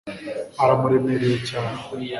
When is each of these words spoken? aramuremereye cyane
aramuremereye 0.63 1.35
cyane 1.49 1.79